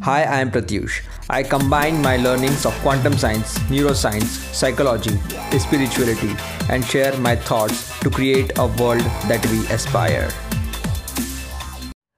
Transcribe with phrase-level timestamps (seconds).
[0.00, 1.02] Hi, I am Pratyush.
[1.28, 5.10] I combine my learnings of quantum science, neuroscience, psychology,
[5.58, 6.36] spirituality,
[6.70, 10.28] and share my thoughts to create a world that we aspire.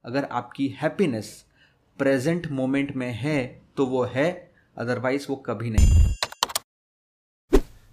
[0.05, 1.33] अगर आपकी happiness
[1.99, 3.39] present moment में है
[3.77, 4.29] तो वो है
[4.77, 6.11] otherwise वो कभी नहीं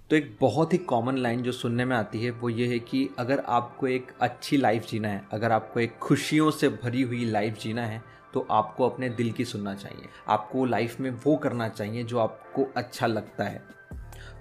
[0.09, 3.07] तो एक बहुत ही कॉमन लाइन जो सुनने में आती है वो ये है कि
[3.19, 7.59] अगर आपको एक अच्छी लाइफ जीना है अगर आपको एक खुशियों से भरी हुई लाइफ
[7.61, 8.01] जीना है
[8.33, 12.67] तो आपको अपने दिल की सुनना चाहिए। आपको लाइफ में वो करना चाहिए जो आपको
[12.77, 13.61] अच्छा लगता है।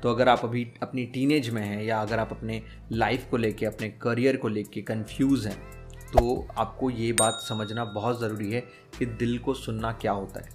[0.02, 2.62] तो अगर आप अभी अपनी टीनेज में हैं या अगर आप अपने
[2.92, 5.59] लाइफ को लेके, अपने करियर को लेके कंफ्यूज हैं
[6.09, 8.60] तो आपको ये बात समझना बहुत ज़रूरी है
[8.98, 10.48] कि दिल को सुनना क्या होता है।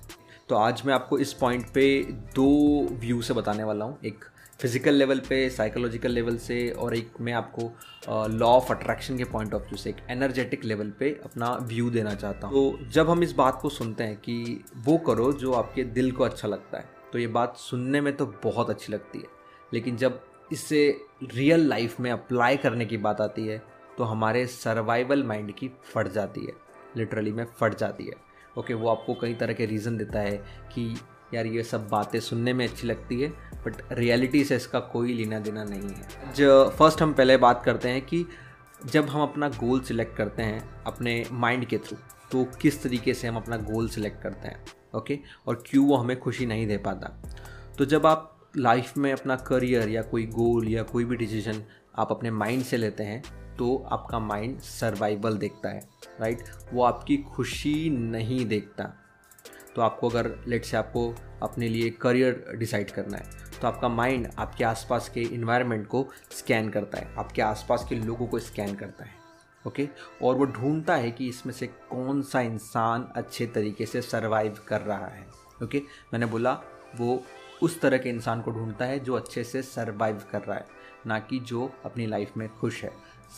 [0.49, 2.03] तो आज मैं आपको इस पॉइंट पे
[2.35, 4.25] दो व्यू से बताने वाला हूँ। एक
[4.61, 7.61] फ़िज़िकल लेवल पे साइकोलॉजिकल लेवल से और एक मैं आपको
[8.29, 12.13] लॉ ऑफ़ अट्रैक्शन के पॉइंट ऑफ़ व्यू से एक एनर्जेटिक लेवल पे अपना व्यू देना
[12.15, 15.83] चाहता हूँ। तो जब हम इस बात को सुनते हैं कि वो करो जो आपके
[15.83, 19.27] दिल को अच्छा लगता है तो ये बात सुनने में तो बहुत अच्छी लगती है।
[19.73, 20.87] लेकिन जब इससे
[21.33, 23.61] रियल लाइफ में अप्लाई करने की बात आती है
[23.97, 26.53] तो हमारे सर्वाइवल माइंड की फट जाती है।
[26.97, 28.13] लिटरली में फट जाती है।
[28.57, 30.37] ओके okay, वो आपको कई तरह के रीज़न देता है
[30.73, 30.95] कि
[31.33, 33.29] यार ये सब बातें सुनने में अच्छी लगती है
[33.65, 37.89] बट रियलिटी से इसका कोई लेना देना नहीं है। जो फ़र्स्ट हम पहले बात करते
[37.89, 38.25] हैं कि
[38.85, 41.97] जब हम अपना गोल सिलेक्ट करते हैं अपने माइंड के थ्रू
[42.31, 44.63] तो किस तरीके से हम अपना गोल सिलेक्ट करते हैं
[44.95, 47.07] ओके और क्यों वो हमें खुशी नहीं दे पाता।
[47.77, 51.63] तो जब आप लाइफ में अपना करियर या कोई गोल या कोई भी डिसीज़न
[51.99, 53.21] आप अपने माइंड से लेते हैं
[53.57, 55.79] तो आपका माइंड सर्वाइवल देखता है
[56.19, 56.43] राइट
[56.73, 58.93] वो आपकी खुशी नहीं देखता।
[59.75, 64.27] तो आपको अगर लेट से आपको अपने लिए करियर डिसाइड करना है तो आपका माइंड
[64.39, 69.05] आपके आसपास के इन्वायरमेंट को स्कैन करता है, आपके आसपास के लोगों को स्कैन करता
[69.05, 69.19] है
[69.65, 69.87] ओके
[70.21, 74.81] और वो ढूंढता है कि इसमें से कौन सा इंसान अच्छे तरीके से सरवाइव कर
[74.81, 75.25] रहा है
[75.63, 75.81] ओके
[76.13, 76.53] मैंने बोला,
[76.95, 77.23] वो
[77.61, 80.65] उस तरह के इंसान को ढूंढता है जो अच्छे से सरवाइव कर रहा है,
[81.07, 82.91] ना कि जो अपनी लाइफ में खुश है।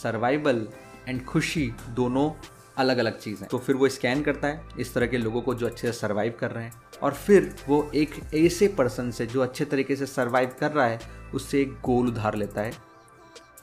[0.04, 0.68] सर्वाइवल
[1.08, 2.30] एंड खुशी दोनों
[2.78, 5.66] अलग अलग चीज़। तो फिर वो स्कैन करता है इस तरह के लोगों को जो
[5.66, 6.74] अच्छे से सर्वाइव कर रहे हैं।
[7.04, 11.00] और फिर वो एक ऐसे पर्सन से जो अच्छे तरीके से सर्वाइव कर रहा है,
[11.34, 12.74] उससे एक गोल उधार लेता है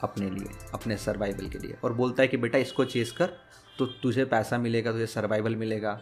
[0.01, 3.29] अपने लिए, अपने सर्वाइवल के लिए। और बोलता है कि, बेटा, इसको चेस कर
[3.79, 6.01] तो तुझे पैसा मिलेगा, तुझे सर्वाइवल मिलेगा।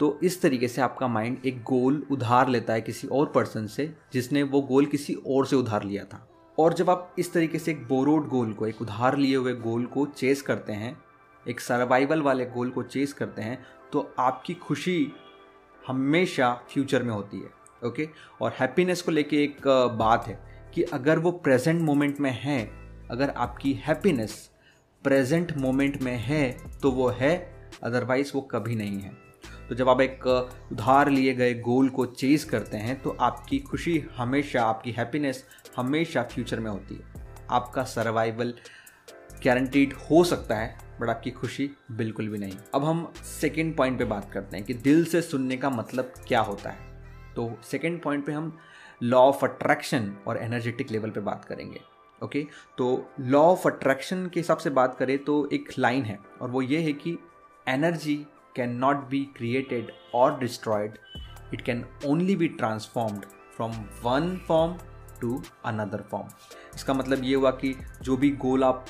[0.00, 3.94] तो इस तरीके से आपका माइंड एक गोल उधार लेता है किसी और पर्सन से,
[4.12, 6.28] जिसने वो गोल किसी और से उधार लिया था।
[6.58, 9.86] और जब आप इस तरीके से एक बोरोड गोल को, एक उधार लिए हुए गोल
[9.86, 11.05] को चेस करते हैं
[11.48, 15.12] एक सर्वाइवल वाले गोल को चेस करते हैं तो आपकी खुशी
[15.86, 17.50] हमेशा फ्यूचर में होती है
[17.84, 18.08] ओके
[18.42, 19.66] और हैप्पीनेस को लेके एक
[19.98, 20.38] बात है
[20.74, 22.58] कि अगर वो प्रेजेंट मोमेंट में है,
[23.10, 24.32] अगर आपकी हैप्पीनेस
[25.04, 27.36] प्रेजेंट मोमेंट में है तो वो है
[27.82, 29.10] अदरवाइज़ वो कभी नहीं है।
[29.68, 30.26] तो जब आप एक
[30.72, 35.44] उधार लिए गए गोल को चेज करते हैं तो आपकी खुशी हमेशा, आपकी हैप्पीनेस
[35.76, 38.54] हमेशा फ्यूचर में होती है। आपका सर्वाइवल
[39.44, 44.04] गारंटीड हो सकता है बट आपकी खुशी बिल्कुल भी नहीं। अब हम सेकेंड पॉइंट पे
[44.04, 46.94] बात करते हैं कि दिल से सुनने का मतलब क्या होता है।
[47.34, 48.56] तो सेकेंड पॉइंट पे हम
[49.02, 51.80] लॉ ऑफ़ अट्रैक्शन और एनर्जेटिक लेवल पे बात करेंगे
[52.22, 52.46] ओके?
[52.78, 56.62] तो लॉ ऑफ़ अट्रैक्शन के हिसाब से बात करें तो एक लाइन है और वो
[56.62, 57.18] ये है कि
[57.68, 58.16] energy
[58.56, 60.98] can not be created और destroyed
[61.54, 63.24] it can only be transformed
[63.56, 64.76] from one form
[65.20, 66.28] to another form
[66.74, 68.86] इसका मतलब ये हुआ कि जो भी गोल आप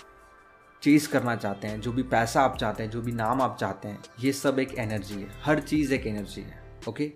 [0.87, 3.89] चेज़ करना चाहते हैं, जो भी पैसा आप चाहते हैं, जो भी नाम आप चाहते
[3.89, 7.11] हैं, ये सब एक एनर्जी है। हर चीज़ एक एनर्जी है ओके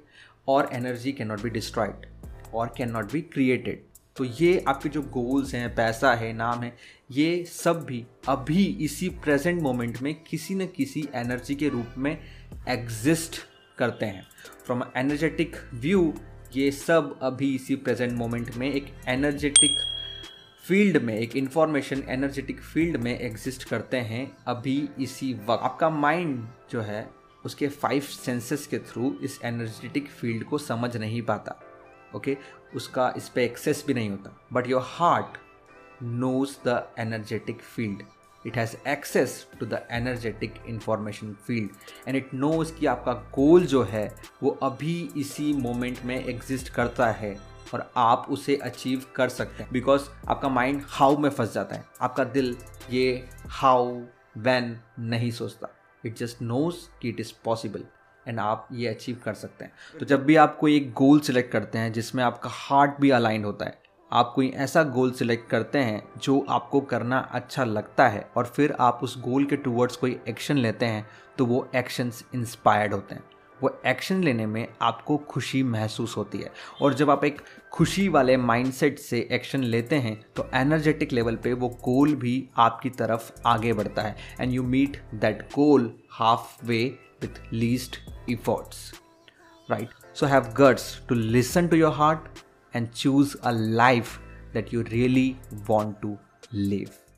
[0.48, 2.06] और energy can not be destroyed
[2.54, 3.84] और कैन नॉट बी क्रिएटेड
[4.16, 6.76] तो ये आपके जो गोल्स हैं, पैसा है, नाम है,
[7.10, 12.16] ये सब भी अभी इसी प्रेजेंट मोमेंट में किसी न किसी एनर्जी के रूप में
[12.68, 13.38] एग्जिस्ट
[13.78, 14.26] करते हैं।
[14.66, 16.12] फ्रॉम एनर्जेटिक व्यू
[16.56, 19.78] ये सब अभी इसी प्रेजेंट मोमेंट में एक एनर्जेटिक
[20.64, 26.46] फ़ील्ड में, एक इंफॉर्मेशन एनर्जेटिक फ़ील्ड में एग्जिस्ट करते हैं अभी इसी वक्त। आपका माइंड
[26.70, 27.10] जो है,
[27.44, 31.60] उसके फाइव सेंसेस के थ्रू इस एनर्जेटिक फ़ील्ड को समझ नहीं पाता
[32.16, 32.76] ओके okay?
[32.76, 35.38] उसका इस पर एक्सेस भी नहीं होता। But your heart
[36.02, 38.02] knows the energetic field.
[38.46, 41.70] It has access to the energetic information field.
[42.08, 47.10] And it knows कि आपका गोल जो है, वो अभी इसी मोमेंट में एग्जिस्ट करता
[47.12, 51.76] है। और आप उसे अचीव कर सकते हैं। बिकॉज़ आपका माइंड हाउ में फंस जाता
[51.76, 52.56] है। आपका दिल
[52.90, 54.00] ये हाउ
[54.38, 55.68] वैन नहीं सोचता।
[56.06, 57.84] इट जस्ट नोज़ कि इट इज़ पॉसिबल
[58.28, 61.52] एंड आप ये अचीव कर सकते हैं। तो जब भी आप कोई एक गोल सिलेक्ट
[61.52, 63.78] करते हैं, जिसमें आपका हार्ट भी अलाइंड होता है,
[64.12, 68.76] आप कोई ऐसा गोल सिलेक्ट करते हैं, जो आपको करना अच्छा लगता है और फिर
[68.80, 71.06] आप उस गोल के टूवर्ड्स कोई एक्शन लेते हैं
[71.38, 73.22] तो वो एक्शंस इंस्पायर्ड होते हैं।
[73.62, 76.52] वो एक्शन लेने में आपको खुशी महसूस होती है।
[76.82, 77.40] और जब आप एक
[77.72, 82.90] खुशी वाले माइंडसेट से एक्शन लेते हैं तो एनर्जेटिक लेवल पे वो गोल भी आपकी
[82.90, 86.82] तरफ़ आगे बढ़ता है। And you meet that goal half way
[87.22, 87.96] with least
[88.30, 88.92] efforts
[89.70, 92.38] right so have guts to listen to your heart
[92.76, 94.18] and choose a life
[94.54, 95.34] that you really
[95.68, 96.16] want to
[96.52, 97.09] live.